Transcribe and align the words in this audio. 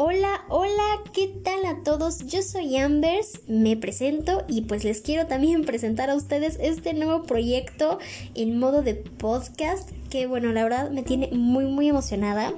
Hola, 0.00 0.44
hola, 0.48 1.02
¿qué 1.12 1.26
tal 1.26 1.66
a 1.66 1.82
todos? 1.82 2.24
Yo 2.28 2.40
soy 2.42 2.76
Ambers, 2.76 3.40
me 3.48 3.76
presento 3.76 4.44
y 4.46 4.60
pues 4.60 4.84
les 4.84 5.00
quiero 5.00 5.26
también 5.26 5.64
presentar 5.64 6.08
a 6.08 6.14
ustedes 6.14 6.56
este 6.60 6.94
nuevo 6.94 7.24
proyecto 7.24 7.98
en 8.36 8.60
modo 8.60 8.82
de 8.82 8.94
podcast 8.94 9.90
que 10.08 10.28
bueno, 10.28 10.52
la 10.52 10.62
verdad 10.62 10.92
me 10.92 11.02
tiene 11.02 11.30
muy 11.32 11.64
muy 11.64 11.88
emocionada. 11.88 12.54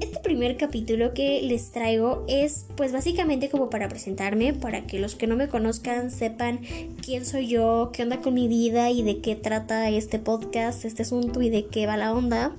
Este 0.00 0.20
primer 0.20 0.56
capítulo 0.56 1.12
que 1.12 1.42
les 1.42 1.70
traigo 1.70 2.24
es 2.28 2.64
pues 2.78 2.92
básicamente 2.92 3.50
como 3.50 3.68
para 3.68 3.90
presentarme, 3.90 4.54
para 4.54 4.86
que 4.86 5.00
los 5.00 5.16
que 5.16 5.26
no 5.26 5.36
me 5.36 5.48
conozcan 5.48 6.10
sepan 6.10 6.60
quién 7.04 7.26
soy 7.26 7.48
yo, 7.48 7.90
qué 7.92 8.04
onda 8.04 8.22
con 8.22 8.32
mi 8.32 8.48
vida 8.48 8.90
y 8.90 9.02
de 9.02 9.20
qué 9.20 9.36
trata 9.36 9.90
este 9.90 10.18
podcast, 10.18 10.86
este 10.86 11.02
asunto 11.02 11.42
y 11.42 11.50
de 11.50 11.66
qué 11.66 11.86
va 11.86 11.98
la 11.98 12.14
onda 12.14 12.54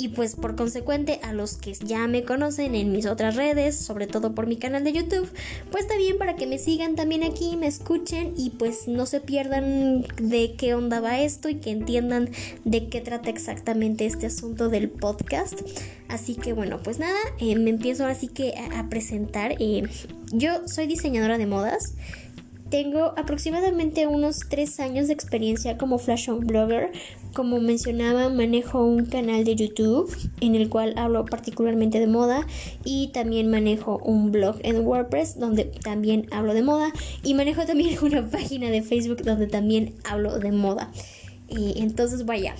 y 0.00 0.08
pues 0.08 0.34
por 0.34 0.56
consecuente 0.56 1.20
a 1.22 1.32
los 1.32 1.56
que 1.56 1.74
ya 1.74 2.06
me 2.06 2.24
conocen 2.24 2.74
en 2.74 2.90
mis 2.92 3.06
otras 3.06 3.36
redes, 3.36 3.76
sobre 3.76 4.06
todo 4.06 4.34
por 4.34 4.46
mi 4.46 4.56
canal 4.56 4.82
de 4.82 4.92
YouTube, 4.92 5.28
pues 5.70 5.86
también 5.86 6.18
para 6.18 6.36
que 6.36 6.46
me 6.46 6.58
sigan 6.58 6.96
también 6.96 7.22
aquí, 7.22 7.56
me 7.56 7.66
escuchen 7.66 8.32
y 8.36 8.50
pues 8.50 8.88
no 8.88 9.06
se 9.06 9.20
pierdan 9.20 10.06
de 10.16 10.54
qué 10.56 10.74
onda 10.74 11.00
va 11.00 11.20
esto 11.20 11.48
y 11.48 11.56
que 11.56 11.70
entiendan 11.70 12.30
de 12.64 12.88
qué 12.88 13.00
trata 13.00 13.30
exactamente 13.30 14.06
este 14.06 14.26
asunto 14.26 14.68
del 14.68 14.88
podcast. 14.88 15.60
Así 16.08 16.34
que 16.34 16.52
bueno, 16.52 16.80
pues 16.82 16.98
nada, 16.98 17.18
eh, 17.38 17.56
me 17.56 17.70
empiezo 17.70 18.04
ahora 18.04 18.16
que 18.34 18.54
a, 18.74 18.88
presentar. 18.88 19.54
Eh, 19.60 19.82
yo 20.32 20.66
soy 20.66 20.86
diseñadora 20.86 21.38
de 21.38 21.46
modas. 21.46 21.94
Tengo 22.70 23.14
aproximadamente 23.16 24.06
unos 24.06 24.40
3 24.48 24.78
años 24.78 25.08
de 25.08 25.12
experiencia 25.12 25.76
como 25.76 25.98
fashion 25.98 26.46
blogger. 26.46 26.92
Como 27.34 27.60
mencionaba, 27.60 28.28
manejo 28.28 28.84
un 28.84 29.06
canal 29.06 29.44
de 29.44 29.56
YouTube 29.56 30.16
en 30.40 30.54
el 30.54 30.68
cual 30.68 30.94
hablo 30.96 31.24
particularmente 31.24 31.98
de 31.98 32.06
moda 32.06 32.46
y 32.84 33.08
también 33.08 33.50
manejo 33.50 33.98
un 34.04 34.30
blog 34.30 34.56
en 34.62 34.86
WordPress 34.86 35.38
donde 35.40 35.64
también 35.64 36.28
hablo 36.30 36.54
de 36.54 36.62
moda 36.62 36.92
y 37.24 37.34
manejo 37.34 37.64
también 37.64 37.98
una 38.02 38.24
página 38.30 38.70
de 38.70 38.82
Facebook 38.82 39.22
donde 39.24 39.48
también 39.48 39.94
hablo 40.04 40.38
de 40.38 40.52
moda. 40.52 40.92
entonces 41.48 42.24
vaya, 42.24 42.54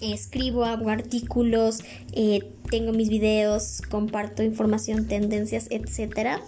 escribo, 0.00 0.64
hago 0.64 0.88
artículos, 0.88 1.80
eh, 2.12 2.52
tengo 2.70 2.92
mis 2.92 3.08
videos, 3.08 3.82
comparto 3.90 4.44
información, 4.44 5.06
tendencias, 5.08 5.66
etcétera. 5.70 6.40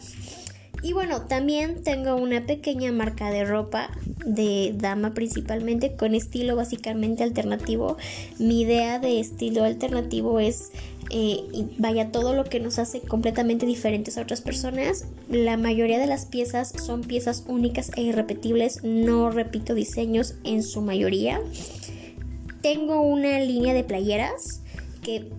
Y 0.83 0.93
bueno, 0.93 1.23
también 1.23 1.83
tengo 1.83 2.15
una 2.15 2.47
pequeña 2.47 2.93
marca 2.93 3.31
de 3.31 3.45
ropa 3.45 3.91
de 4.25 4.75
dama 4.77 5.13
principalmente 5.13 5.97
con 5.97 6.15
estilo 6.15 6.55
básicamente 6.55 7.25
alternativo. 7.25 7.97
Mi 8.39 8.63
idea 8.63 8.99
de 8.99 9.19
estilo 9.19 9.65
alternativo 9.65 10.39
es 10.39 10.71
eh, 11.11 11.69
vaya 11.79 12.13
todo 12.13 12.35
lo 12.35 12.45
que 12.45 12.61
nos 12.61 12.79
hace 12.79 13.01
completamente 13.01 13.67
diferentes 13.67 14.19
a 14.19 14.23
otras 14.23 14.41
personas. 14.41 15.07
La 15.31 15.57
mayoría 15.57 15.99
de 15.99 16.07
las 16.07 16.27
piezas 16.27 16.73
son 16.85 17.03
piezas 17.03 17.45
únicas 17.49 17.91
e 17.97 18.03
irrepetibles, 18.03 18.85
no 18.85 19.31
repito 19.31 19.75
diseños 19.75 20.35
en 20.45 20.63
su 20.63 20.83
mayoría. 20.83 21.41
Tengo 22.61 23.01
una 23.01 23.41
línea 23.41 23.73
de 23.73 23.85
playeras 23.85 24.63
que 25.03 25.31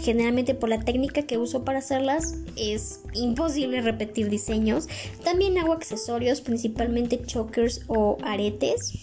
generalmente 0.00 0.54
por 0.54 0.68
la 0.68 0.80
técnica 0.80 1.22
que 1.22 1.38
uso 1.38 1.64
para 1.64 1.78
hacerlas 1.78 2.36
es 2.56 3.00
imposible 3.14 3.80
repetir 3.80 4.28
diseños. 4.28 4.88
También 5.24 5.58
hago 5.58 5.72
accesorios, 5.72 6.40
principalmente 6.40 7.22
chokers 7.22 7.82
o 7.88 8.16
aretes. 8.22 9.00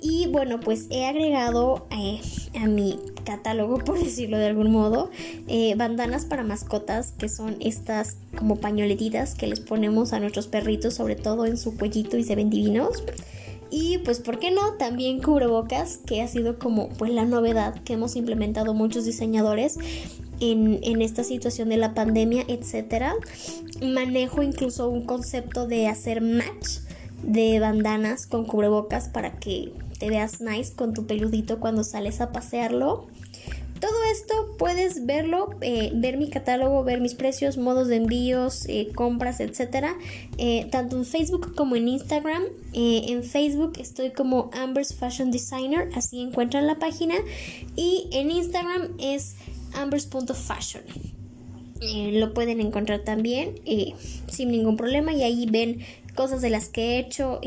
Y 0.00 0.26
bueno, 0.26 0.60
pues 0.60 0.86
he 0.90 1.06
agregado 1.06 1.86
eh, 1.90 2.20
a 2.58 2.66
mi 2.66 2.98
catálogo, 3.24 3.78
por 3.84 3.98
decirlo 3.98 4.36
de 4.36 4.46
algún 4.46 4.70
modo, 4.70 5.10
eh, 5.48 5.74
bandanas 5.76 6.26
para 6.26 6.42
mascotas, 6.42 7.12
que 7.12 7.28
son 7.28 7.56
estas 7.60 8.18
como 8.36 8.56
pañoletitas 8.56 9.34
que 9.34 9.46
les 9.46 9.60
ponemos 9.60 10.12
a 10.12 10.20
nuestros 10.20 10.46
perritos, 10.46 10.94
sobre 10.94 11.16
todo 11.16 11.46
en 11.46 11.56
su 11.56 11.76
cuellito 11.76 12.18
y 12.18 12.24
se 12.24 12.36
ven 12.36 12.50
divinos. 12.50 13.02
Y 13.70 13.98
pues, 13.98 14.20
¿por 14.20 14.38
qué 14.38 14.50
no? 14.50 14.74
También 14.74 15.20
cubrebocas, 15.20 15.98
que 15.98 16.22
ha 16.22 16.28
sido 16.28 16.58
como 16.58 16.88
pues 16.90 17.10
la 17.10 17.24
novedad 17.24 17.82
que 17.82 17.94
hemos 17.94 18.16
implementado 18.16 18.74
muchos 18.74 19.04
diseñadores 19.04 19.78
en, 20.40 20.78
en, 20.82 21.02
esta 21.02 21.24
situación 21.24 21.68
de 21.68 21.76
la 21.76 21.94
pandemia, 21.94 22.44
etcétera. 22.48 23.14
Manejo 23.82 24.42
incluso 24.42 24.88
un 24.88 25.04
concepto 25.04 25.66
de 25.66 25.88
hacer 25.88 26.20
match 26.20 26.78
de 27.22 27.58
bandanas 27.58 28.26
con 28.26 28.44
cubrebocas 28.44 29.08
para 29.08 29.32
que 29.38 29.72
te 29.98 30.08
veas 30.08 30.40
nice 30.40 30.74
con 30.74 30.92
tu 30.92 31.06
peludito 31.06 31.60
cuando 31.60 31.84
sales 31.84 32.20
a 32.20 32.32
pasearlo. 32.32 33.06
Todo 33.84 34.02
esto 34.10 34.56
puedes 34.56 35.04
verlo, 35.04 35.50
eh, 35.60 35.92
ver 35.94 36.16
mi 36.16 36.30
catálogo, 36.30 36.84
ver 36.84 37.02
mis 37.02 37.12
precios, 37.12 37.58
modos 37.58 37.86
de 37.86 37.96
envíos, 37.96 38.64
eh, 38.66 38.88
compras, 38.94 39.40
etcétera, 39.40 39.94
eh, 40.38 40.66
tanto 40.70 40.96
en 40.96 41.04
Facebook 41.04 41.54
como 41.54 41.76
en 41.76 41.88
Instagram. 41.88 42.44
en 42.72 43.22
Facebook 43.24 43.74
estoy 43.78 44.12
como 44.12 44.48
Amber's 44.54 44.94
Fashion 44.94 45.30
Designer, 45.30 45.90
así 45.94 46.22
encuentran 46.22 46.66
la 46.66 46.78
página. 46.78 47.14
Y 47.76 48.08
en 48.12 48.30
Instagram 48.30 48.96
es 48.98 49.34
ambers.fashion. 49.74 50.82
lo 51.82 52.32
pueden 52.32 52.62
encontrar 52.62 53.00
también 53.00 53.56
sin 54.28 54.50
ningún 54.50 54.78
problema 54.78 55.12
y 55.12 55.24
ahí 55.24 55.44
ven 55.44 55.80
cosas 56.14 56.40
de 56.40 56.48
las 56.48 56.68
que 56.70 56.82
he 56.82 56.98
hecho, 57.00 57.38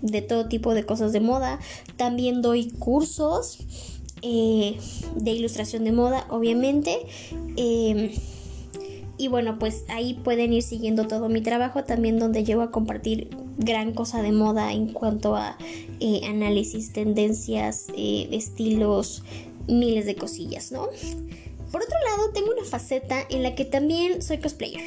de 0.00 0.22
todo 0.22 0.48
tipo 0.48 0.72
de 0.72 0.86
cosas 0.86 1.12
de 1.12 1.20
moda. 1.20 1.58
También 1.98 2.40
doy 2.40 2.70
cursos 2.70 3.58
eh, 4.22 4.78
de 5.16 5.30
ilustración 5.30 5.84
de 5.84 5.92
moda, 5.92 6.26
obviamente. 6.30 6.98
Em, 7.56 8.10
y 9.16 9.28
bueno, 9.28 9.58
pues 9.58 9.84
ahí 9.88 10.14
pueden 10.14 10.52
ir 10.52 10.62
siguiendo 10.62 11.06
todo 11.06 11.28
mi 11.28 11.40
trabajo, 11.40 11.84
también 11.84 12.18
donde 12.18 12.44
llevo 12.44 12.62
a 12.62 12.70
compartir 12.70 13.30
gran 13.58 13.92
cosa 13.92 14.22
de 14.22 14.30
moda 14.30 14.72
en 14.72 14.92
cuanto 14.92 15.34
a 15.34 15.58
eh, 16.00 16.20
análisis, 16.26 16.92
tendencias, 16.92 17.86
eh, 17.96 18.28
estilos, 18.30 19.24
miles 19.66 20.06
de 20.06 20.14
cosillas, 20.14 20.70
¿no? 20.70 20.88
Por 21.72 21.82
otro 21.82 21.96
lado, 22.16 22.30
tengo 22.32 22.52
una 22.52 22.64
faceta 22.64 23.26
en 23.28 23.42
la 23.42 23.54
que 23.54 23.64
también 23.64 24.22
soy 24.22 24.38
cosplayer. 24.38 24.82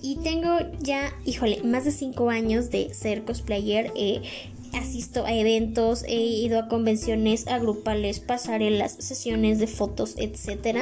Y 0.00 0.16
tengo 0.16 0.50
ya, 0.80 1.12
híjole, 1.24 1.62
más 1.62 1.84
de 1.84 1.90
5 1.90 2.30
años 2.30 2.70
de 2.70 2.92
ser 2.94 3.24
cosplayer 3.24 3.90
asisto 4.74 5.24
a 5.24 5.32
eventos, 5.32 6.04
he 6.06 6.16
ido 6.16 6.58
a 6.58 6.68
convenciones, 6.68 7.46
a 7.48 7.58
grupales, 7.58 8.20
pasarelas, 8.20 8.96
sesiones 8.98 9.58
de 9.58 9.66
fotos, 9.66 10.14
etc. 10.18 10.78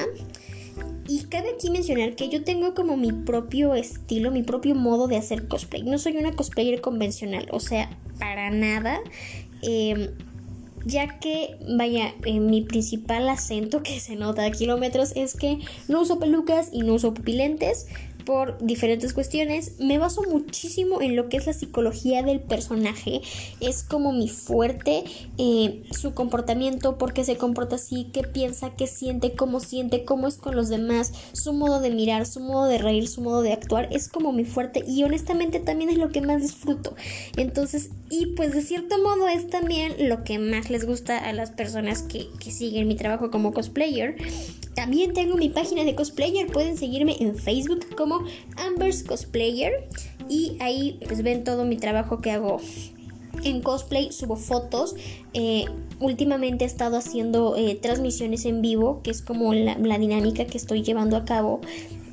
Y 1.09 1.25
cabe 1.25 1.51
aquí 1.55 1.71
mencionar 1.71 2.15
que 2.15 2.29
yo 2.29 2.45
tengo 2.45 2.75
como 2.75 2.97
mi 2.97 3.13
propio 3.13 3.75
estilo, 3.75 4.31
mi 4.31 4.43
propio 4.43 4.75
modo 4.75 5.09
de 5.09 5.17
hacer 5.17 5.49
cosplay. 5.49 5.83
No 5.83 5.99
soy 5.99 6.17
una 6.17 6.33
cosplayer 6.33 6.81
convencional, 6.81 7.49
o 7.51 7.61
sea, 7.61 7.91
para 8.19 8.51
nada. 8.51 9.01
Em, 9.63 10.11
ya 10.85 11.19
que, 11.21 11.57
vaya, 11.77 12.15
mi 12.25 12.63
principal 12.63 13.29
acento 13.29 13.83
que 13.85 14.01
se 14.01 14.17
nota 14.17 14.45
a 14.45 14.51
kilómetros 14.51 15.13
es 15.17 15.35
que 15.35 15.59
no 15.89 16.03
uso 16.03 16.19
pelucas 16.19 16.71
y 16.73 16.81
no 16.83 16.95
uso 16.95 17.15
pupilentes 17.15 17.87
por 18.25 18.59
diferentes 18.65 19.13
cuestiones. 19.13 19.79
Me 19.79 19.99
baso 19.99 20.23
muchísimo 20.23 21.01
en 21.01 21.17
lo 21.17 21.29
que 21.29 21.37
es 21.37 21.47
la 21.47 21.53
psicología 21.53 22.23
del 22.23 22.41
personaje. 22.41 23.21
Es 23.61 23.83
como 23.83 24.13
mi 24.13 24.29
fuerte, 24.29 25.05
eh, 25.39 25.83
su 25.91 26.15
comportamiento, 26.15 26.99
por 26.99 27.13
qué 27.13 27.25
se 27.25 27.37
comporta 27.37 27.77
así, 27.77 28.09
qué 28.13 28.23
piensa, 28.23 28.71
qué 28.77 28.87
siente, 28.87 29.35
cómo 29.35 29.61
siente, 29.61 30.05
cómo 30.05 30.29
es 30.29 30.37
con 30.37 30.57
los 30.57 30.69
demás, 30.69 31.13
su 31.33 31.53
modo 31.53 31.81
de 31.81 31.91
mirar, 31.91 32.27
su 32.27 32.41
modo 32.41 32.67
de 32.67 32.79
reír, 32.79 33.09
su 33.09 33.21
modo 33.21 33.43
de 33.43 33.53
actuar. 33.53 33.89
Es 33.93 34.09
como 34.09 34.33
mi 34.33 34.45
fuerte 34.45 34.85
y 34.87 35.03
honestamente 35.05 35.61
también 35.61 35.91
es 35.91 35.99
lo 35.99 36.11
que 36.11 36.21
más 36.21 36.43
disfruto. 36.43 36.95
Entonces, 37.37 37.91
y 38.11 38.27
pues 38.35 38.53
de 38.53 38.63
cierto 38.63 38.99
modo 39.03 39.29
es 39.29 39.49
también 39.49 40.09
lo 40.09 40.25
que 40.25 40.39
más 40.39 40.71
les 40.71 40.87
gusta 40.87 41.19
a 41.19 41.33
las 41.33 41.51
personas 41.51 42.03
que, 42.03 42.29
que 42.39 42.51
siguen 42.51 42.89
mi 42.89 42.97
trabajo 42.97 43.31
como 43.31 43.53
cosplayer. 43.53 44.17
También 44.75 45.13
tengo 45.13 45.37
mi 45.37 45.49
página 45.49 45.85
de 45.85 45.95
cosplayer, 45.95 46.47
pueden 46.47 46.77
seguirme 46.77 47.17
en 47.21 47.37
Facebook 47.37 47.95
como 47.95 48.25
Amber's 48.57 49.03
Cosplayer 49.03 49.89
y 50.29 50.57
ahí 50.61 50.99
pues 51.07 51.23
ven 51.23 51.45
todo 51.45 51.65
mi 51.65 51.77
trabajo 51.77 52.21
que 52.21 52.31
hago 52.31 52.59
en 53.45 53.61
cosplay, 53.61 54.13
subo 54.13 54.37
fotos. 54.37 54.95
Eh, 55.35 55.67
últimamente 56.01 56.65
he 56.65 56.67
estado 56.67 56.97
haciendo 56.97 57.57
eh, 57.57 57.75
transmisiones 57.75 58.45
en 58.45 58.63
vivo, 58.63 59.01
que 59.03 59.11
es 59.11 59.23
como 59.23 59.53
la, 59.55 59.77
dinámica 59.99 60.47
que 60.47 60.59
estoy 60.59 60.83
llevando 60.83 61.17
a 61.17 61.25
cabo 61.25 61.61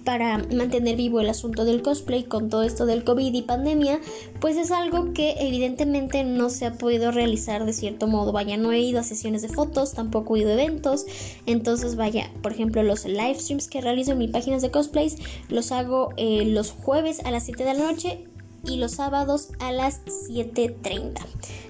para 0.10 0.40
mantener 0.40 0.96
vivo 0.96 1.22
el 1.22 1.30
asunto 1.30 1.66
del 1.66 1.84
cosplay 1.84 2.24
con 2.24 2.50
todo 2.50 2.64
esto 2.64 2.88
del 2.88 3.04
COVID 3.04 3.32
y 3.32 3.44
pandemia, 3.44 4.00
pues 4.40 4.58
es 4.58 4.72
algo 4.72 5.14
que 5.14 5.36
evidentemente 5.38 6.24
no 6.24 6.50
se 6.50 6.66
ha 6.66 6.74
podido 6.80 7.12
realizar 7.12 7.64
de 7.64 7.74
cierto 7.74 8.08
modo. 8.08 8.32
Vaya, 8.32 8.58
no 8.58 8.72
he 8.72 8.80
ido 8.80 9.00
a 9.00 9.04
sesiones 9.04 9.44
de 9.44 9.50
fotos, 9.50 9.94
tampoco 9.94 10.36
he 10.36 10.40
ido 10.40 10.50
a 10.50 10.54
eventos. 10.54 11.06
Entonces, 11.46 11.96
vaya, 11.96 12.32
por 12.42 12.54
ejemplo, 12.54 12.82
los 12.82 13.06
live 13.06 13.36
streams 13.36 13.68
que 13.68 13.82
realizo 13.82 14.14
en 14.14 14.18
mis 14.18 14.32
páginas 14.32 14.64
de 14.64 14.72
cosplays 14.72 15.18
los 15.48 15.72
hago 15.72 16.10
eh, 16.18 16.44
los 16.44 16.72
jueves 16.72 17.24
a 17.24 17.30
las 17.30 17.44
7 17.44 17.64
de 17.64 17.74
la 17.76 17.92
noche 17.92 18.26
y 18.66 18.78
los 18.78 18.94
sábados 18.94 19.50
a 19.60 19.72
las 19.72 20.04
7.30. 20.28 21.20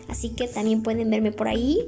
Así 0.07 0.29
que 0.29 0.47
también 0.47 0.81
pueden 0.81 1.09
verme 1.09 1.33
por 1.33 1.49
ahí. 1.49 1.87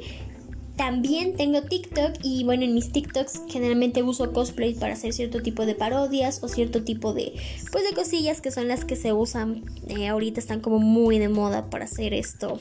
También 0.76 1.36
tengo 1.36 1.62
TikTok 1.62 2.14
y 2.24 2.44
bueno, 2.44 2.64
en 2.64 2.74
mis 2.74 2.92
TikToks 2.92 3.42
generalmente 3.50 4.04
uso 4.04 4.32
cosplay 4.34 4.74
para 4.74 4.94
hacer 4.94 5.14
cierto 5.14 5.42
tipo 5.42 5.66
de 5.66 5.76
parodias 5.76 6.44
o 6.44 6.48
cierto 6.48 6.84
tipo 6.84 7.14
de 7.14 7.34
pues 7.72 7.84
de 7.88 7.94
cosillas 7.94 8.42
que 8.42 8.52
son 8.52 8.68
las 8.68 8.86
que 8.86 8.96
se 8.96 9.14
usan 9.14 9.64
eh, 9.90 10.08
ahorita 10.08 10.40
están 10.40 10.60
como 10.60 10.80
muy 10.80 11.20
de 11.20 11.30
moda 11.30 11.70
para 11.70 11.86
hacer 11.86 12.14
esto 12.14 12.58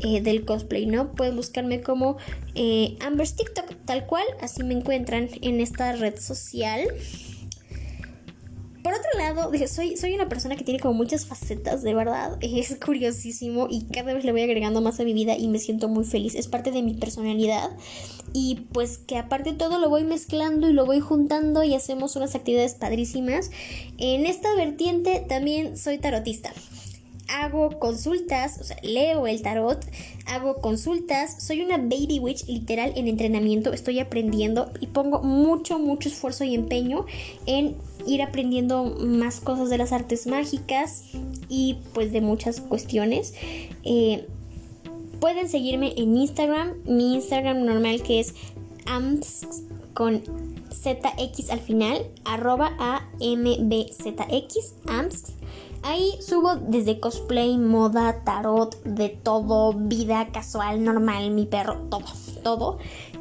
eh, 0.00 0.20
del 0.20 0.44
cosplay, 0.44 0.84
¿no? 0.84 1.12
Pueden 1.12 1.36
buscarme 1.36 1.80
como 1.80 2.18
eh, 2.54 2.98
Amber's 3.00 3.34
TikTok, 3.34 3.64
tal 3.86 4.04
cual, 4.04 4.24
así 4.42 4.62
me 4.62 4.74
encuentran 4.74 5.30
en 5.40 5.58
esta 5.60 5.92
red 5.92 6.18
social. 6.18 6.86
Por 8.96 9.04
otro 9.04 9.18
lado, 9.18 9.68
soy, 9.68 9.96
soy 9.98 10.14
una 10.14 10.26
persona 10.26 10.56
que 10.56 10.64
tiene 10.64 10.80
como 10.80 10.94
muchas 10.94 11.26
facetas, 11.26 11.82
de 11.82 11.94
verdad. 11.94 12.38
Es 12.40 12.76
curiosísimo 12.82 13.66
y 13.70 13.84
cada 13.86 14.14
vez 14.14 14.24
le 14.24 14.32
voy 14.32 14.40
agregando 14.40 14.80
más 14.80 15.00
a 15.00 15.04
mi 15.04 15.12
vida 15.12 15.36
y 15.36 15.48
me 15.48 15.58
siento 15.58 15.88
muy 15.88 16.04
feliz. 16.04 16.34
Es 16.34 16.48
parte 16.48 16.70
de 16.70 16.82
mi 16.82 16.94
personalidad. 16.94 17.70
Y 18.32 18.66
pues 18.72 18.96
que 18.96 19.18
aparte 19.18 19.52
todo 19.52 19.78
lo 19.78 19.90
voy 19.90 20.04
mezclando 20.04 20.68
y 20.68 20.72
lo 20.72 20.86
voy 20.86 21.00
juntando 21.00 21.62
y 21.62 21.74
hacemos 21.74 22.16
unas 22.16 22.34
actividades 22.34 22.74
padrísimas. 22.74 23.50
En 23.98 24.24
esta 24.24 24.54
vertiente 24.54 25.24
también 25.28 25.76
soy 25.76 25.98
tarotista 25.98 26.52
hago 27.28 27.78
consultas, 27.78 28.58
o 28.60 28.64
sea, 28.64 28.76
leo 28.82 29.26
el 29.26 29.42
tarot, 29.42 29.84
hago 30.26 30.56
consultas, 30.60 31.42
soy 31.42 31.60
una 31.60 31.78
baby 31.78 32.18
witch 32.20 32.46
literal 32.46 32.92
en 32.96 33.08
entrenamiento, 33.08 33.72
estoy 33.72 33.98
aprendiendo 34.00 34.70
y 34.80 34.86
pongo 34.88 35.22
mucho, 35.22 35.78
mucho 35.78 36.08
esfuerzo 36.08 36.44
y 36.44 36.54
empeño 36.54 37.06
en 37.46 37.76
ir 38.06 38.22
aprendiendo 38.22 38.84
más 38.84 39.40
cosas 39.40 39.70
de 39.70 39.78
las 39.78 39.92
artes 39.92 40.26
mágicas 40.26 41.04
y 41.48 41.78
pues 41.92 42.12
de 42.12 42.20
muchas 42.20 42.60
cuestiones. 42.60 43.34
Eh, 43.84 44.26
pueden 45.20 45.48
seguirme 45.48 45.94
en 45.96 46.16
Instagram, 46.16 46.74
mi 46.84 47.14
Instagram 47.14 47.64
normal 47.64 48.02
que 48.02 48.20
es 48.20 48.34
AMS 48.86 49.46
con 49.94 50.22
ZX 50.70 51.50
al 51.50 51.60
final, 51.60 52.06
arroba 52.24 52.70
AMBZX, 52.78 54.74
AMS. 54.86 55.35
Ahí 55.86 56.18
subo 56.20 56.56
desde 56.56 56.98
cosplay, 56.98 57.56
moda, 57.58 58.24
tarot, 58.24 58.82
de 58.82 59.08
todo, 59.08 59.72
vida 59.72 60.32
casual, 60.32 60.82
normal, 60.82 61.30
mi 61.30 61.46
perro, 61.46 61.86
todo, 61.88 62.06
todo. 62.42 62.78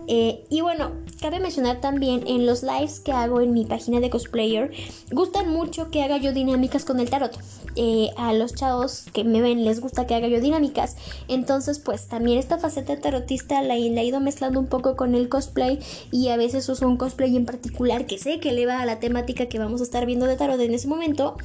Eh, 0.08 0.44
y 0.50 0.62
bueno, 0.62 0.92
cabe 1.22 1.40
mencionar 1.40 1.80
también 1.80 2.24
en 2.26 2.48
los 2.48 2.64
lives 2.64 3.00
que 3.00 3.12
hago 3.12 3.40
en 3.42 3.54
mi 3.54 3.66
página 3.66 4.00
de 4.00 4.10
cosplayer, 4.10 4.72
gustan 5.12 5.50
mucho 5.50 5.92
que 5.92 6.02
haga 6.02 6.18
yo 6.18 6.34
dinámicas 6.34 6.86
con 6.86 7.00
el 7.00 7.08
tarot. 7.08 7.38
Eh, 7.76 8.10
a 8.18 8.34
los 8.34 8.56
chavos 8.56 9.06
que 9.14 9.24
me 9.24 9.42
ven 9.42 9.64
les 9.64 9.80
gusta 9.80 10.08
que 10.08 10.16
haga 10.16 10.28
yo 10.28 10.42
dinámicas. 10.42 10.96
Entonces, 11.28 11.78
pues 11.78 12.08
también 12.08 12.40
esta 12.40 12.58
faceta 12.58 13.00
tarotista 13.00 13.62
la, 13.62 13.76
he 13.76 14.06
ido 14.06 14.20
mezclando 14.22 14.60
un 14.60 14.68
poco 14.68 14.96
con 14.96 15.14
el 15.14 15.30
cosplay 15.30 15.80
y 16.12 16.30
a 16.30 16.38
veces 16.38 16.68
uso 16.68 16.88
un 16.88 16.98
cosplay 16.98 17.36
en 17.36 17.46
particular 17.46 18.08
que 18.08 18.18
sé 18.18 18.40
que 18.40 18.54
le 18.54 18.66
va 18.66 18.82
a 18.82 18.88
la 18.88 19.00
temática 19.00 19.46
que 19.46 19.60
vamos 19.60 19.82
a 19.82 19.84
estar 19.84 20.08
viendo 20.08 20.26
de 20.26 20.36
tarot 20.36 20.60
en 20.60 20.74
ese 20.74 20.88
momento 20.88 21.38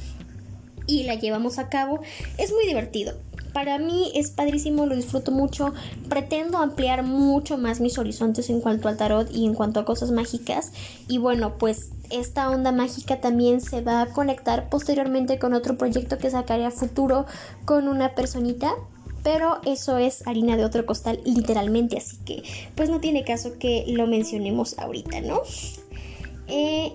y 0.99 1.03
la 1.03 1.15
llevamos 1.15 1.59
a 1.59 1.69
cabo. 1.69 2.01
Es 2.37 2.51
muy 2.51 2.65
divertido. 2.67 3.13
Para 3.53 3.79
mí 3.79 4.11
es 4.15 4.31
padrísimo, 4.31 4.85
lo 4.85 4.95
disfruto 4.95 5.31
mucho. 5.31 5.73
Pretendo 6.07 6.57
ampliar 6.57 7.03
mucho 7.03 7.57
más 7.57 7.81
mis 7.81 7.97
horizontes 7.97 8.49
en 8.49 8.61
cuanto 8.61 8.87
al 8.87 8.97
tarot 8.97 9.29
y 9.31 9.45
en 9.45 9.53
cuanto 9.53 9.79
a 9.79 9.85
cosas 9.85 10.11
mágicas. 10.11 10.71
Y 11.07 11.17
bueno, 11.17 11.57
pues 11.57 11.89
esta 12.09 12.49
onda 12.49 12.71
mágica 12.71 13.19
también 13.19 13.61
se 13.61 13.81
va 13.81 14.01
a 14.01 14.07
conectar 14.07 14.69
posteriormente 14.69 15.39
con 15.39 15.53
otro 15.53 15.77
proyecto 15.77 16.17
que 16.17 16.29
sacaré 16.29 16.65
a 16.65 16.71
futuro 16.71 17.25
con 17.65 17.87
una 17.87 18.15
personita. 18.15 18.73
Pero 19.23 19.61
eso 19.65 19.97
es 19.97 20.25
harina 20.25 20.57
de 20.57 20.65
otro 20.65 20.85
costal, 20.85 21.19
literalmente. 21.25 21.97
Así 21.97 22.17
que, 22.25 22.43
pues 22.75 22.89
no 22.89 22.99
tiene 22.99 23.23
caso 23.23 23.59
que 23.59 23.85
lo 23.87 24.07
mencionemos 24.07 24.79
ahorita, 24.79 25.21
¿no? 25.21 25.41
Eh, 26.47 26.93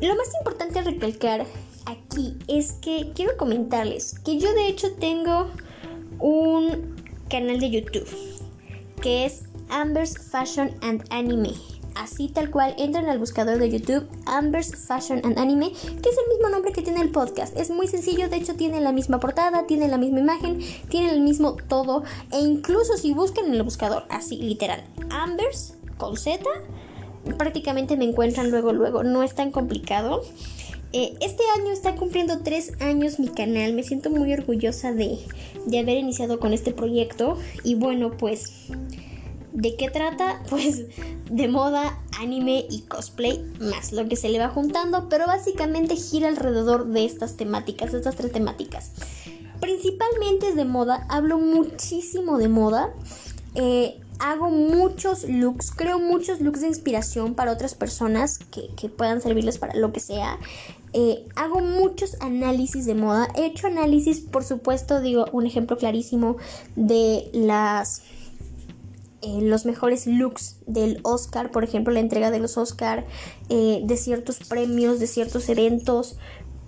lo 0.00 0.16
más 0.16 0.34
importante 0.38 0.82
recalcar 0.82 1.46
aquí 1.90 2.36
es 2.48 2.72
que 2.72 3.12
quiero 3.14 3.36
comentarles 3.36 4.18
que 4.20 4.38
yo 4.38 4.52
de 4.54 4.68
hecho 4.68 4.92
tengo 4.94 5.48
un 6.18 6.96
canal 7.28 7.58
de 7.60 7.70
YouTube 7.70 8.08
que 9.00 9.24
es 9.24 9.44
Amber's 9.68 10.18
Fashion 10.18 10.70
and 10.82 11.04
Anime. 11.10 11.54
Así 11.96 12.28
tal 12.28 12.50
cual, 12.50 12.74
entran 12.78 13.08
al 13.08 13.18
buscador 13.18 13.58
de 13.58 13.68
YouTube 13.68 14.08
Amber's 14.26 14.74
Fashion 14.86 15.20
and 15.24 15.38
Anime, 15.38 15.72
que 15.72 16.08
es 16.08 16.16
el 16.18 16.28
mismo 16.28 16.48
nombre 16.50 16.72
que 16.72 16.82
tiene 16.82 17.00
el 17.00 17.10
podcast. 17.10 17.56
Es 17.56 17.70
muy 17.70 17.88
sencillo, 17.88 18.28
de 18.28 18.36
hecho 18.36 18.54
tiene 18.54 18.80
la 18.80 18.92
misma 18.92 19.18
portada, 19.18 19.66
tiene 19.66 19.88
la 19.88 19.98
misma 19.98 20.20
imagen, 20.20 20.60
tiene 20.88 21.10
el 21.10 21.20
mismo 21.20 21.56
todo. 21.68 22.04
E 22.30 22.38
incluso 22.38 22.96
si 22.96 23.12
buscan 23.12 23.46
en 23.46 23.54
el 23.54 23.62
buscador, 23.64 24.04
así 24.08 24.36
literal, 24.36 24.84
Amber's 25.10 25.74
con 25.98 26.16
Z, 26.16 26.44
prácticamente 27.36 27.96
me 27.96 28.04
encuentran 28.04 28.50
luego, 28.50 28.72
luego. 28.72 29.02
No 29.02 29.22
es 29.22 29.34
tan 29.34 29.50
complicado. 29.50 30.22
Eh, 30.92 31.16
este 31.20 31.42
año 31.56 31.70
está 31.70 31.94
cumpliendo 31.94 32.40
tres 32.40 32.72
años 32.80 33.18
mi 33.18 33.28
canal. 33.28 33.74
Me 33.74 33.82
siento 33.82 34.10
muy 34.10 34.32
orgullosa 34.32 34.92
de, 34.92 35.18
de 35.66 35.78
haber 35.78 35.98
iniciado 35.98 36.40
con 36.40 36.52
este 36.52 36.72
proyecto. 36.72 37.38
Y 37.62 37.76
bueno, 37.76 38.10
pues, 38.10 38.68
¿de 39.52 39.76
qué 39.76 39.90
trata? 39.90 40.42
Pues 40.50 40.86
de 41.30 41.46
moda, 41.46 41.98
anime 42.18 42.66
y 42.68 42.82
cosplay, 42.82 43.40
más 43.60 43.92
lo 43.92 44.08
que 44.08 44.16
se 44.16 44.28
le 44.28 44.40
va 44.40 44.48
juntando, 44.48 45.08
pero 45.08 45.26
básicamente 45.26 45.94
gira 45.94 46.28
alrededor 46.28 46.86
de 46.86 47.04
estas 47.04 47.36
temáticas, 47.36 47.92
de 47.92 47.98
estas 47.98 48.16
tres 48.16 48.32
temáticas. 48.32 48.90
Principalmente 49.60 50.48
es 50.48 50.56
de 50.56 50.64
moda, 50.64 51.06
hablo 51.08 51.38
muchísimo 51.38 52.38
de 52.38 52.48
moda. 52.48 52.92
Eh, 53.54 54.00
hago 54.18 54.50
muchos 54.50 55.24
looks, 55.24 55.70
creo 55.70 55.98
muchos 55.98 56.40
looks 56.40 56.62
de 56.62 56.68
inspiración 56.68 57.34
para 57.34 57.52
otras 57.52 57.74
personas 57.74 58.38
que, 58.38 58.68
que 58.76 58.88
puedan 58.88 59.20
servirles 59.20 59.58
para 59.58 59.74
lo 59.74 59.92
que 59.92 60.00
sea. 60.00 60.38
Eh, 60.92 61.24
hago 61.36 61.60
muchos 61.60 62.16
análisis 62.20 62.84
de 62.84 62.94
moda. 62.94 63.28
He 63.36 63.46
hecho 63.46 63.66
análisis, 63.66 64.20
por 64.20 64.44
supuesto, 64.44 65.00
digo, 65.00 65.26
un 65.32 65.46
ejemplo 65.46 65.76
clarísimo 65.76 66.36
de 66.76 67.30
las... 67.32 68.02
Eh, 69.22 69.42
los 69.42 69.66
mejores 69.66 70.06
looks 70.06 70.56
del 70.66 70.98
Oscar, 71.02 71.50
por 71.50 71.62
ejemplo, 71.62 71.92
la 71.92 72.00
entrega 72.00 72.30
de 72.30 72.38
los 72.38 72.56
Oscar, 72.56 73.06
eh, 73.50 73.82
de 73.84 73.96
ciertos 73.98 74.38
premios, 74.38 74.98
de 74.98 75.06
ciertos 75.06 75.46
eventos, 75.50 76.16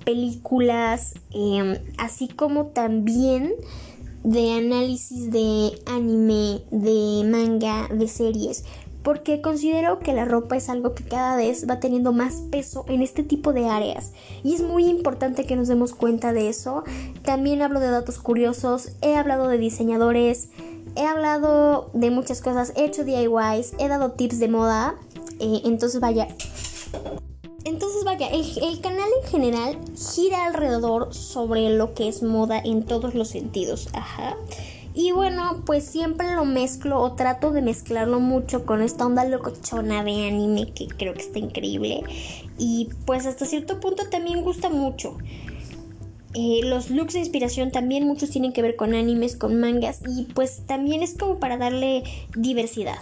películas, 0.04 1.14
em, 1.30 1.78
así 1.96 2.28
como 2.28 2.66
también 2.66 3.54
de 4.22 4.52
análisis 4.52 5.30
de 5.30 5.72
anime, 5.86 6.62
de 6.70 7.24
manga, 7.24 7.88
de 7.88 8.06
series 8.06 8.64
porque 9.02 9.40
considero 9.40 9.98
que 9.98 10.12
la 10.12 10.24
ropa 10.24 10.56
es 10.56 10.68
algo 10.68 10.94
que 10.94 11.04
cada 11.04 11.36
vez 11.36 11.68
va 11.68 11.80
teniendo 11.80 12.12
más 12.12 12.34
peso 12.50 12.84
en 12.88 13.02
este 13.02 13.22
tipo 13.22 13.52
de 13.52 13.68
áreas 13.68 14.12
y 14.42 14.54
es 14.54 14.62
muy 14.62 14.86
importante 14.86 15.44
que 15.44 15.56
nos 15.56 15.68
demos 15.68 15.94
cuenta 15.94 16.32
de 16.32 16.48
eso. 16.48 16.84
También 17.24 17.62
hablo 17.62 17.80
de 17.80 17.90
datos 17.90 18.18
curiosos, 18.18 18.92
he 19.00 19.16
hablado 19.16 19.48
de 19.48 19.58
diseñadores, 19.58 20.48
he 20.96 21.06
hablado 21.06 21.90
de 21.94 22.10
muchas 22.10 22.40
cosas, 22.40 22.72
he 22.76 22.84
hecho 22.84 23.04
DIYs, 23.04 23.74
he 23.78 23.88
dado 23.88 24.12
tips 24.12 24.38
de 24.38 24.48
moda, 24.48 24.94
eh, 25.40 25.62
entonces 25.64 26.00
vaya. 26.00 26.28
Entonces 27.64 28.02
vaya, 28.04 28.26
el, 28.28 28.44
el 28.60 28.80
canal 28.80 29.08
en 29.22 29.30
general 29.30 29.78
gira 29.96 30.46
alrededor 30.46 31.14
sobre 31.14 31.70
lo 31.70 31.94
que 31.94 32.08
es 32.08 32.22
moda 32.22 32.58
en 32.58 32.84
todos 32.84 33.14
los 33.14 33.28
sentidos. 33.28 33.88
Ajá. 33.92 34.36
Y 34.94 35.12
bueno, 35.12 35.62
pues 35.64 35.84
siempre 35.84 36.34
lo 36.34 36.44
mezclo 36.44 37.00
o 37.00 37.12
trato 37.12 37.50
de 37.50 37.62
mezclarlo 37.62 38.20
mucho 38.20 38.66
con 38.66 38.82
esta 38.82 39.06
onda 39.06 39.24
locochona 39.24 40.04
de 40.04 40.28
anime 40.28 40.72
que 40.72 40.86
creo 40.86 41.14
que 41.14 41.22
está 41.22 41.38
increíble. 41.38 42.02
Y 42.58 42.90
pues 43.06 43.26
hasta 43.26 43.46
cierto 43.46 43.80
punto 43.80 44.08
también 44.10 44.42
gusta 44.42 44.68
mucho. 44.68 45.16
Eh, 46.34 46.60
los 46.64 46.90
looks 46.90 47.12
de 47.12 47.18
inspiración 47.18 47.70
también 47.70 48.06
muchos 48.06 48.30
tienen 48.30 48.54
que 48.54 48.62
ver 48.62 48.74
con 48.76 48.94
animes, 48.94 49.36
con 49.36 49.60
mangas 49.60 50.00
y 50.08 50.24
pues 50.32 50.62
también 50.66 51.02
es 51.02 51.16
como 51.18 51.38
para 51.38 51.58
darle 51.58 52.04
diversidad. 52.34 52.98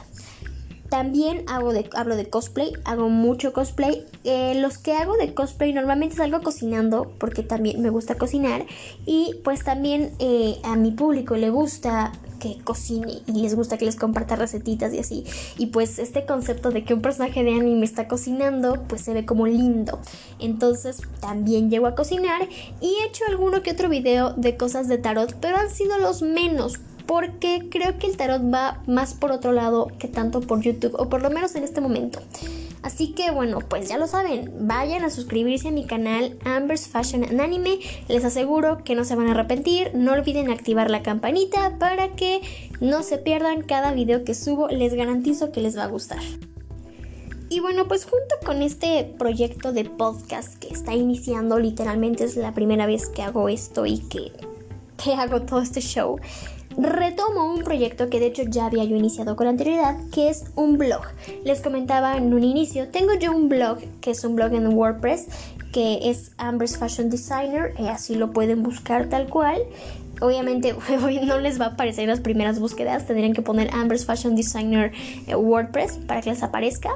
También 0.90 1.44
hago 1.46 1.72
de, 1.72 1.88
hablo 1.94 2.16
de 2.16 2.28
cosplay, 2.28 2.72
hago 2.84 3.08
mucho 3.08 3.52
cosplay. 3.52 4.04
Eh, 4.24 4.54
los 4.56 4.76
que 4.76 4.92
hago 4.92 5.16
de 5.16 5.32
cosplay 5.34 5.72
normalmente 5.72 6.16
salgo 6.16 6.42
cocinando 6.42 7.12
porque 7.18 7.44
también 7.44 7.80
me 7.80 7.90
gusta 7.90 8.16
cocinar 8.16 8.66
y 9.06 9.36
pues 9.44 9.62
también 9.62 10.12
eh, 10.18 10.58
a 10.64 10.74
mi 10.74 10.90
público 10.90 11.36
le 11.36 11.50
gusta 11.50 12.12
que 12.40 12.58
cocine 12.64 13.22
y 13.26 13.32
les 13.42 13.54
gusta 13.54 13.78
que 13.78 13.84
les 13.84 13.94
comparta 13.94 14.34
recetitas 14.34 14.92
y 14.92 14.98
así. 14.98 15.24
Y 15.58 15.66
pues 15.66 16.00
este 16.00 16.26
concepto 16.26 16.70
de 16.70 16.84
que 16.84 16.94
un 16.94 17.02
personaje 17.02 17.44
de 17.44 17.52
anime 17.52 17.84
está 17.84 18.08
cocinando, 18.08 18.82
pues 18.88 19.02
se 19.02 19.14
ve 19.14 19.24
como 19.24 19.46
lindo. 19.46 20.00
Entonces 20.40 21.02
también 21.20 21.70
llego 21.70 21.86
a 21.86 21.94
cocinar 21.94 22.48
y 22.80 22.86
he 22.86 23.06
hecho 23.06 23.24
alguno 23.28 23.62
que 23.62 23.70
otro 23.70 23.88
video 23.88 24.32
de 24.32 24.56
cosas 24.56 24.88
de 24.88 24.98
tarot, 24.98 25.36
pero 25.40 25.56
han 25.56 25.70
sido 25.70 25.98
los 25.98 26.22
menos 26.22 26.80
porque 27.06 27.68
creo 27.70 27.98
que 27.98 28.06
el 28.06 28.16
tarot 28.16 28.42
va 28.42 28.82
más 28.86 29.14
por 29.14 29.32
otro 29.32 29.52
lado 29.52 29.88
que 29.98 30.08
tanto 30.08 30.40
por 30.40 30.60
YouTube, 30.60 30.94
o 30.98 31.08
por 31.08 31.22
lo 31.22 31.30
menos 31.30 31.54
en 31.54 31.64
este 31.64 31.80
momento. 31.80 32.20
Así 32.82 33.12
que 33.12 33.30
bueno, 33.30 33.58
pues 33.60 33.88
ya 33.88 33.98
lo 33.98 34.06
saben, 34.06 34.50
vayan 34.66 35.04
a 35.04 35.10
suscribirse 35.10 35.68
a 35.68 35.70
mi 35.70 35.84
canal 35.84 36.38
Amber's 36.44 36.88
Fashion 36.88 37.40
Anime. 37.40 37.78
Les 38.08 38.24
aseguro 38.24 38.82
que 38.84 38.94
no 38.94 39.04
se 39.04 39.16
van 39.16 39.28
a 39.28 39.32
arrepentir. 39.32 39.90
No 39.94 40.12
olviden 40.12 40.50
activar 40.50 40.90
la 40.90 41.02
campanita 41.02 41.76
para 41.78 42.16
que 42.16 42.40
no 42.80 43.02
se 43.02 43.18
pierdan 43.18 43.62
cada 43.62 43.92
video 43.92 44.24
que 44.24 44.34
subo. 44.34 44.68
Les 44.68 44.94
garantizo 44.94 45.52
que 45.52 45.60
les 45.60 45.76
va 45.76 45.84
a 45.84 45.88
gustar. 45.88 46.20
Y 47.50 47.58
bueno, 47.58 47.88
pues 47.88 48.04
junto 48.04 48.36
con 48.46 48.62
este 48.62 49.12
proyecto 49.18 49.72
de 49.72 49.84
podcast 49.84 50.54
que 50.54 50.68
está 50.68 50.94
iniciando, 50.94 51.58
literalmente 51.58 52.24
es 52.24 52.36
la 52.36 52.54
primera 52.54 52.86
vez 52.86 53.08
que 53.08 53.22
hago 53.22 53.48
esto 53.48 53.86
y 53.86 53.98
que, 53.98 54.30
que 55.02 55.14
hago 55.14 55.42
todo 55.42 55.60
este 55.60 55.80
show, 55.80 56.20
retomo 56.78 57.52
un 57.52 57.62
proyecto 57.62 58.08
que 58.08 58.20
de 58.20 58.26
hecho 58.26 58.42
ya 58.48 58.66
había 58.66 58.84
yo 58.84 58.96
iniciado 58.96 59.36
con 59.36 59.46
anterioridad, 59.46 59.96
que 60.12 60.30
es 60.30 60.44
un 60.54 60.78
blog. 60.78 61.02
Les 61.44 61.60
comentaba 61.60 62.16
en 62.16 62.32
un 62.34 62.44
inicio, 62.44 62.88
tengo 62.88 63.14
yo 63.14 63.32
un 63.32 63.48
blog 63.48 63.78
que 64.00 64.12
es 64.12 64.24
un 64.24 64.36
blog 64.36 64.54
en 64.54 64.66
WordPress 64.72 65.28
que 65.72 66.10
es 66.10 66.32
Amber's 66.36 66.76
Fashion 66.76 67.10
Designer, 67.10 67.74
y 67.78 67.86
así 67.86 68.14
lo 68.14 68.32
pueden 68.32 68.62
buscar 68.62 69.08
tal 69.08 69.28
cual. 69.28 69.60
Obviamente 70.20 70.74
no 71.24 71.38
les 71.38 71.60
va 71.60 71.66
a 71.66 71.68
aparecer 71.70 72.04
en 72.04 72.10
las 72.10 72.20
primeras 72.20 72.58
búsquedas, 72.58 73.06
tendrían 73.06 73.32
que 73.32 73.42
poner 73.42 73.70
Amber's 73.72 74.04
Fashion 74.04 74.34
Designer 74.36 74.92
eh, 75.26 75.34
WordPress 75.34 75.98
para 76.06 76.20
que 76.20 76.30
les 76.30 76.42
aparezca 76.42 76.90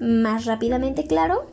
más 0.00 0.46
rápidamente, 0.46 1.06
claro. 1.06 1.46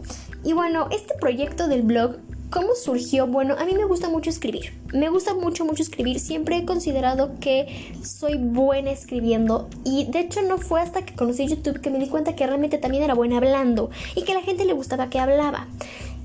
Y 0.43 0.53
bueno, 0.53 0.87
este 0.91 1.13
proyecto 1.19 1.67
del 1.67 1.83
blog 1.83 2.17
¿Cómo 2.51 2.75
surgió? 2.75 3.27
Bueno, 3.27 3.55
a 3.57 3.63
mí 3.63 3.73
me 3.75 3.85
gusta 3.85 4.09
mucho 4.09 4.29
escribir. 4.29 4.73
Me 4.93 5.07
gusta 5.07 5.33
mucho, 5.33 5.63
mucho 5.63 5.81
escribir. 5.81 6.19
Siempre 6.19 6.57
he 6.57 6.65
considerado 6.65 7.31
que 7.39 7.93
soy 8.03 8.35
buena 8.35 8.91
escribiendo. 8.91 9.69
Y 9.85 10.11
de 10.11 10.19
hecho 10.19 10.41
no 10.41 10.57
fue 10.57 10.81
hasta 10.81 11.05
que 11.05 11.15
conocí 11.15 11.47
YouTube 11.47 11.79
que 11.79 11.89
me 11.89 11.97
di 11.97 12.09
cuenta 12.09 12.35
que 12.35 12.45
realmente 12.45 12.77
también 12.77 13.03
era 13.03 13.13
buena 13.13 13.37
hablando. 13.37 13.89
Y 14.15 14.23
que 14.23 14.33
a 14.33 14.35
la 14.35 14.41
gente 14.41 14.65
le 14.65 14.73
gustaba 14.73 15.09
que 15.09 15.17
hablaba. 15.17 15.69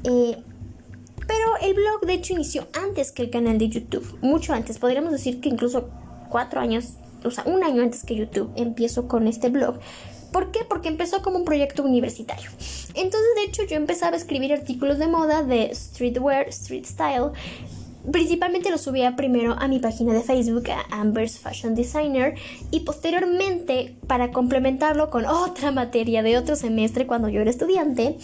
Eh, 0.02 0.37
pero 1.28 1.56
el 1.62 1.75
blog 1.75 2.00
de 2.04 2.14
hecho 2.14 2.33
inició 2.33 2.66
antes 2.73 3.12
que 3.12 3.23
el 3.23 3.30
canal 3.30 3.59
de 3.59 3.68
YouTube. 3.68 4.18
Mucho 4.21 4.52
antes. 4.52 4.80
Podríamos 4.80 5.12
decir 5.12 5.40
que 5.40 5.49
incluso 5.49 5.90
cuatro 6.28 6.61
años, 6.61 6.95
o 7.23 7.30
sea, 7.30 7.45
un 7.47 7.62
año 7.62 7.83
antes 7.83 8.02
que 8.02 8.16
YouTube 8.16 8.50
empiezo 8.56 9.06
con 9.06 9.28
este 9.28 9.49
blog. 9.49 9.78
¿Por 10.33 10.50
qué? 10.50 10.61
Porque 10.68 10.88
empezó 10.88 11.23
como 11.23 11.38
un 11.38 11.45
proyecto 11.45 11.83
universitario. 11.83 12.50
Entonces, 12.95 13.28
de 13.37 13.45
hecho, 13.45 13.62
yo 13.64 13.76
empezaba 13.76 14.14
a 14.14 14.18
escribir 14.18 14.52
artículos 14.52 14.99
de 14.99 15.06
moda 15.06 15.42
de 15.42 15.75
streetwear, 15.75 16.49
street 16.49 16.85
style, 16.85 17.30
Principalmente 18.10 18.70
lo 18.70 18.78
subía 18.78 19.16
primero 19.16 19.56
a 19.58 19.68
mi 19.68 19.78
página 19.78 20.12
de 20.12 20.20
Facebook, 20.20 20.64
a 20.70 21.00
Amber's 21.00 21.38
Fashion 21.38 21.75
Designer, 21.75 22.34
y 22.70 22.80
posteriormente, 22.80 23.96
para 24.06 24.30
complementarlo 24.30 25.10
con 25.10 25.26
otra 25.26 25.72
materia 25.72 26.22
de 26.22 26.38
otro 26.38 26.56
semestre 26.56 27.06
cuando 27.06 27.28
yo 27.28 27.40
era 27.40 27.50
estudiante, 27.50 28.16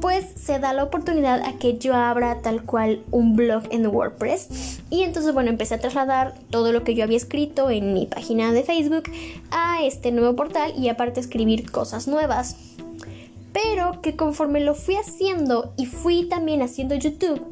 pues 0.00 0.24
se 0.34 0.58
da 0.58 0.72
la 0.72 0.84
oportunidad 0.84 1.42
a 1.42 1.58
que 1.58 1.78
yo 1.78 1.94
abra 1.94 2.40
tal 2.42 2.64
cual 2.64 3.02
un 3.10 3.36
blog 3.36 3.62
en 3.70 3.86
WordPress. 3.86 4.80
Y 4.90 5.02
entonces, 5.02 5.32
bueno, 5.32 5.50
empecé 5.50 5.74
a 5.74 5.80
trasladar 5.80 6.34
todo 6.50 6.72
lo 6.72 6.82
que 6.82 6.94
yo 6.94 7.04
había 7.04 7.16
escrito 7.16 7.70
en 7.70 7.94
mi 7.94 8.06
página 8.06 8.52
de 8.52 8.64
Facebook 8.64 9.04
a 9.50 9.82
este 9.82 10.10
nuevo 10.12 10.34
portal 10.34 10.72
y 10.76 10.88
aparte 10.88 11.20
escribir 11.20 11.70
cosas 11.70 12.08
nuevas 12.08 12.56
pero 13.52 14.00
que 14.02 14.14
conforme 14.14 14.60
lo 14.60 14.74
fui 14.74 14.94
haciendo 14.96 15.72
y 15.76 15.86
fui 15.86 16.28
también 16.28 16.62
haciendo 16.62 16.94
YouTube, 16.94 17.44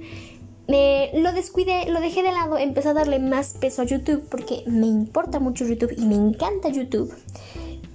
me 0.68 1.10
lo 1.14 1.32
descuidé, 1.32 1.88
lo 1.90 2.00
dejé 2.00 2.22
de 2.22 2.32
lado, 2.32 2.58
empecé 2.58 2.88
a 2.88 2.94
darle 2.94 3.18
más 3.18 3.54
peso 3.60 3.82
a 3.82 3.84
YouTube 3.84 4.24
porque 4.28 4.64
me 4.66 4.86
importa 4.86 5.38
mucho 5.38 5.64
YouTube 5.64 5.94
y 5.96 6.04
me 6.04 6.16
encanta 6.16 6.68
YouTube. 6.68 7.12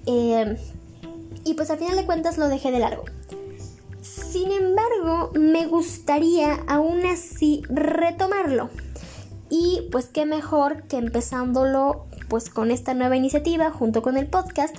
Eh, 0.06 0.58
y 1.44 1.54
pues 1.56 1.70
al 1.70 1.80
final 1.80 1.96
de 1.98 2.06
cuentas 2.06 2.38
lo 2.38 2.48
dejé 2.48 2.72
de 2.72 2.80
largo. 2.80 3.04
Sin 4.02 4.52
embargo, 4.52 5.32
me 5.34 5.68
gustaría 5.68 6.56
aún 6.68 7.06
así 7.06 7.64
retomarlo. 7.70 8.70
Y 9.50 9.90
pues 9.92 10.06
qué 10.06 10.26
mejor 10.26 10.84
que 10.84 10.98
empezándolo 10.98 12.06
pues 12.30 12.50
con 12.50 12.72
esta 12.72 12.94
nueva 12.94 13.18
iniciativa 13.18 13.72
junto 13.72 14.02
con 14.02 14.16
el 14.16 14.28
podcast, 14.28 14.74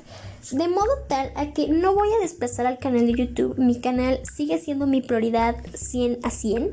de 0.52 0.68
modo 0.68 0.88
tal 1.06 1.30
a 1.36 1.52
que 1.52 1.68
no 1.68 1.94
voy 1.94 2.08
a 2.14 2.22
desplazar 2.22 2.66
al 2.66 2.78
canal 2.78 3.06
de 3.06 3.12
YouTube, 3.12 3.58
mi 3.58 3.78
canal 3.78 4.20
sigue 4.24 4.56
siendo 4.58 4.86
mi 4.86 5.02
prioridad 5.02 5.56
100 5.74 6.20
a 6.22 6.30
100 6.30 6.72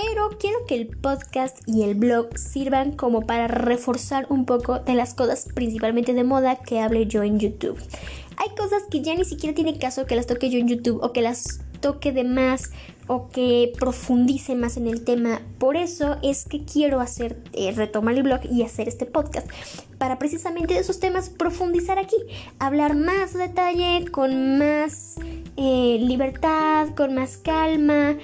pero 0.00 0.30
quiero 0.38 0.64
que 0.64 0.76
el 0.76 0.86
podcast 0.86 1.58
y 1.66 1.82
el 1.82 1.96
blog 1.96 2.38
sirvan 2.38 2.92
como 2.92 3.22
para 3.26 3.48
reforzar 3.48 4.26
un 4.28 4.44
poco 4.44 4.78
de 4.78 4.94
las 4.94 5.12
cosas 5.12 5.48
principalmente 5.52 6.14
de 6.14 6.22
moda 6.22 6.54
que 6.54 6.78
hable 6.78 7.06
yo 7.06 7.24
en 7.24 7.40
YouTube. 7.40 7.76
Hay 8.36 8.50
cosas 8.56 8.84
que 8.88 9.02
ya 9.02 9.16
ni 9.16 9.24
siquiera 9.24 9.56
tiene 9.56 9.76
caso 9.76 10.06
que 10.06 10.14
las 10.14 10.28
toque 10.28 10.50
yo 10.50 10.60
en 10.60 10.68
YouTube 10.68 11.02
o 11.02 11.12
que 11.12 11.20
las 11.20 11.62
toque 11.80 12.12
de 12.12 12.22
más 12.22 12.70
o 13.08 13.28
que 13.30 13.72
profundice 13.78 14.54
más 14.54 14.76
en 14.76 14.86
el 14.86 15.02
tema. 15.02 15.40
Por 15.58 15.76
eso 15.76 16.16
es 16.22 16.44
que 16.44 16.64
quiero 16.64 17.00
hacer, 17.00 17.38
eh, 17.52 17.72
retomar 17.72 18.14
el 18.14 18.22
blog 18.22 18.40
y 18.48 18.62
hacer 18.62 18.86
este 18.86 19.06
podcast. 19.06 19.48
Para 19.96 20.18
precisamente 20.18 20.74
de 20.74 20.80
esos 20.80 21.00
temas 21.00 21.30
profundizar 21.30 21.98
aquí. 21.98 22.16
Hablar 22.58 22.94
más 22.94 23.32
detalle, 23.32 24.04
con 24.12 24.58
más 24.58 25.16
eh, 25.56 25.98
libertad, 26.00 26.90
con 26.94 27.14
más 27.14 27.38
calma. 27.38 28.16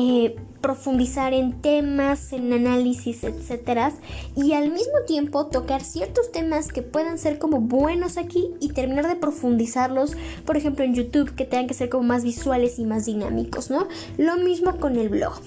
Eh, 0.00 0.36
profundizar 0.60 1.34
en 1.34 1.60
temas, 1.60 2.32
en 2.32 2.52
análisis, 2.52 3.24
etcétera, 3.24 3.92
y 4.36 4.52
al 4.52 4.70
mismo 4.70 4.94
tiempo 5.08 5.46
tocar 5.46 5.82
ciertos 5.82 6.30
temas 6.30 6.68
que 6.68 6.82
puedan 6.82 7.18
ser 7.18 7.40
como 7.40 7.60
buenos 7.60 8.16
aquí 8.16 8.50
y 8.60 8.68
terminar 8.68 9.08
de 9.08 9.16
profundizarlos, 9.16 10.16
por 10.44 10.56
ejemplo 10.56 10.84
en 10.84 10.94
YouTube, 10.94 11.34
que 11.34 11.44
tengan 11.44 11.66
que 11.66 11.74
ser 11.74 11.88
como 11.88 12.04
más 12.04 12.22
visuales 12.22 12.78
y 12.78 12.84
más 12.84 13.06
dinámicos, 13.06 13.70
¿no? 13.70 13.88
Lo 14.18 14.36
mismo 14.36 14.76
con 14.76 14.96
el 14.96 15.08
blog. 15.08 15.40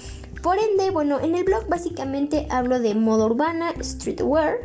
Por 0.44 0.58
ende, 0.58 0.90
bueno, 0.92 1.22
en 1.22 1.36
el 1.36 1.46
blog 1.46 1.70
básicamente 1.70 2.48
hablo 2.50 2.82
de 2.82 2.94
moda 2.94 3.28
urbana, 3.28 3.74
streetwear. 3.82 4.56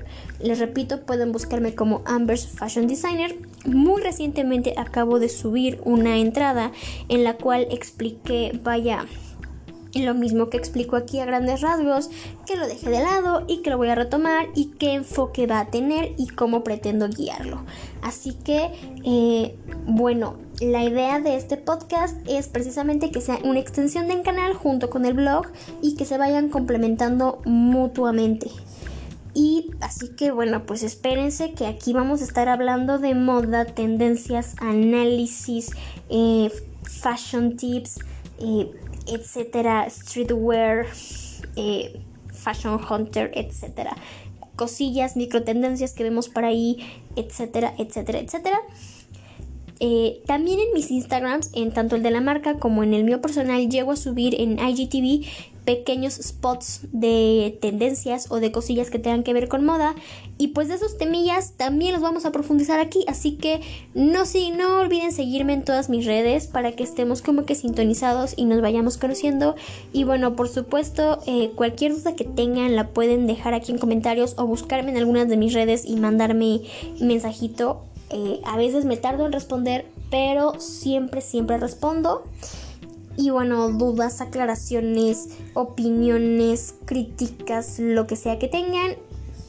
Les 0.40 0.58
repito, 0.58 1.02
pueden 1.02 1.30
buscarme 1.30 1.76
como 1.76 2.02
Amber's 2.06 2.48
Fashion 2.48 2.88
Designer. 2.88 3.38
Muy 3.66 4.02
recientemente 4.02 4.74
acabo 4.78 5.20
de 5.20 5.28
subir 5.28 5.80
una 5.84 6.16
entrada 6.16 6.72
en 7.08 7.22
la 7.24 7.36
cual 7.36 7.68
expliqué, 7.70 8.58
vaya, 8.64 9.06
lo 10.02 10.14
mismo 10.14 10.50
que 10.50 10.56
explico 10.56 10.96
aquí 10.96 11.20
a 11.20 11.24
grandes 11.24 11.60
rasgos, 11.60 12.10
que 12.46 12.56
lo 12.56 12.66
dejé 12.66 12.90
de 12.90 13.00
lado 13.00 13.44
y 13.46 13.62
que 13.62 13.70
lo 13.70 13.78
voy 13.78 13.88
a 13.88 13.94
retomar 13.94 14.48
y 14.54 14.66
qué 14.78 14.94
enfoque 14.94 15.46
va 15.46 15.60
a 15.60 15.66
tener 15.66 16.12
y 16.16 16.28
cómo 16.28 16.64
pretendo 16.64 17.08
guiarlo. 17.08 17.64
Así 18.02 18.32
que, 18.32 18.70
eh, 19.04 19.56
bueno, 19.86 20.36
la 20.60 20.84
idea 20.84 21.20
de 21.20 21.36
este 21.36 21.56
podcast 21.56 22.16
es 22.26 22.48
precisamente 22.48 23.10
que 23.10 23.20
sea 23.20 23.38
una 23.44 23.60
extensión 23.60 24.08
del 24.08 24.22
canal 24.22 24.54
junto 24.54 24.90
con 24.90 25.04
el 25.04 25.14
blog 25.14 25.46
y 25.82 25.96
que 25.96 26.04
se 26.04 26.18
vayan 26.18 26.48
complementando 26.48 27.40
mutuamente. 27.44 28.50
Y 29.34 29.70
así 29.82 30.08
que 30.16 30.30
bueno, 30.30 30.64
pues 30.64 30.82
espérense 30.82 31.52
que 31.52 31.66
aquí 31.66 31.92
vamos 31.92 32.22
a 32.22 32.24
estar 32.24 32.48
hablando 32.48 32.98
de 32.98 33.14
moda, 33.14 33.66
tendencias, 33.66 34.54
análisis, 34.60 35.72
eh, 36.08 36.50
fashion 36.84 37.58
tips, 37.58 37.98
eh, 38.38 38.70
etcétera, 39.06 39.88
streetwear, 39.88 40.86
eh, 41.56 42.00
fashion 42.32 42.80
hunter, 42.88 43.30
etcétera. 43.34 43.96
Cosillas, 44.56 45.16
micro 45.16 45.42
tendencias 45.42 45.92
que 45.92 46.02
vemos 46.02 46.28
por 46.28 46.44
ahí, 46.44 46.78
etcétera, 47.16 47.74
etcétera, 47.78 48.18
etcétera. 48.18 48.58
Eh, 49.78 50.22
también 50.26 50.58
en 50.58 50.72
mis 50.72 50.90
Instagrams, 50.90 51.50
en 51.52 51.72
tanto 51.72 51.96
el 51.96 52.02
de 52.02 52.10
la 52.10 52.22
marca 52.22 52.58
como 52.58 52.82
en 52.82 52.94
el 52.94 53.04
mío 53.04 53.20
personal, 53.20 53.68
llego 53.68 53.92
a 53.92 53.96
subir 53.96 54.40
en 54.40 54.58
IGTV 54.58 55.26
pequeños 55.66 56.14
spots 56.14 56.86
de 56.92 57.58
tendencias 57.60 58.30
o 58.30 58.40
de 58.40 58.52
cosillas 58.52 58.88
que 58.88 58.98
tengan 58.98 59.24
que 59.24 59.34
ver 59.34 59.48
con 59.48 59.64
moda. 59.64 59.94
Y 60.38 60.48
pues 60.48 60.68
de 60.68 60.76
esos 60.76 60.96
temillas 60.96 61.52
también 61.56 61.92
los 61.92 62.00
vamos 62.00 62.24
a 62.24 62.32
profundizar 62.32 62.80
aquí. 62.80 63.04
Así 63.08 63.32
que 63.32 63.60
no, 63.92 64.24
sí, 64.24 64.52
no 64.52 64.80
olviden 64.80 65.12
seguirme 65.12 65.52
en 65.52 65.64
todas 65.64 65.90
mis 65.90 66.06
redes 66.06 66.46
para 66.46 66.72
que 66.72 66.84
estemos 66.84 67.20
como 67.20 67.44
que 67.44 67.54
sintonizados 67.54 68.34
y 68.36 68.44
nos 68.44 68.62
vayamos 68.62 68.96
conociendo. 68.96 69.56
Y 69.92 70.04
bueno, 70.04 70.36
por 70.36 70.48
supuesto, 70.48 71.18
eh, 71.26 71.50
cualquier 71.54 71.96
duda 71.96 72.14
que 72.14 72.24
tengan 72.24 72.76
la 72.76 72.88
pueden 72.88 73.26
dejar 73.26 73.52
aquí 73.52 73.72
en 73.72 73.78
comentarios 73.78 74.34
o 74.38 74.46
buscarme 74.46 74.92
en 74.92 74.96
algunas 74.96 75.28
de 75.28 75.36
mis 75.36 75.52
redes 75.52 75.84
y 75.84 75.96
mandarme 75.96 76.62
mensajito. 77.00 77.82
Eh, 78.10 78.40
a 78.44 78.56
veces 78.56 78.84
me 78.84 78.96
tardo 78.96 79.26
en 79.26 79.32
responder, 79.32 79.84
pero 80.10 80.60
siempre, 80.60 81.20
siempre 81.20 81.58
respondo. 81.58 82.22
Y 83.16 83.30
bueno, 83.30 83.70
dudas, 83.70 84.20
aclaraciones, 84.20 85.28
opiniones, 85.54 86.74
críticas, 86.84 87.78
lo 87.78 88.06
que 88.06 88.16
sea 88.16 88.38
que 88.38 88.48
tengan, 88.48 88.96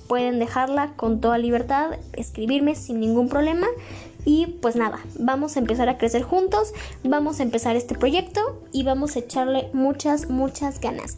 pueden 0.08 0.40
dejarla 0.40 0.94
con 0.96 1.20
toda 1.20 1.38
libertad, 1.38 1.92
escribirme 2.14 2.76
sin 2.76 3.00
ningún 3.00 3.28
problema. 3.28 3.68
Y 4.26 4.58
pues 4.62 4.76
nada, 4.76 5.00
vamos 5.20 5.56
a 5.56 5.60
empezar 5.60 5.90
a 5.90 5.98
crecer 5.98 6.24
juntos, 6.24 6.74
vamos 7.04 7.40
a 7.40 7.44
empezar 7.44 7.76
este 7.76 7.96
proyecto 7.96 8.62
y 8.74 8.84
vamos 8.84 9.16
a 9.16 9.20
echarle 9.20 9.70
muchas, 9.74 10.30
muchas 10.30 10.82
ganas. 10.82 11.18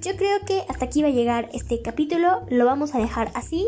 Yo 0.00 0.16
creo 0.16 0.38
que 0.46 0.62
hasta 0.68 0.86
aquí 0.86 1.02
va 1.02 1.08
a 1.08 1.12
llegar 1.12 1.48
este 1.52 1.82
capítulo, 1.82 2.42
lo 2.48 2.64
vamos 2.64 2.94
a 2.94 2.98
dejar 2.98 3.30
así, 3.34 3.66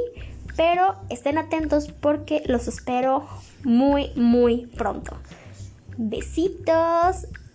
pero 0.57 0.97
estén 1.11 1.38
atentos 1.38 1.88
porque 1.88 2.43
los 2.47 2.69
espero 2.69 3.26
muy, 3.64 4.11
muy 4.17 4.67
pronto. 4.67 5.17
Besitos. 5.97 7.26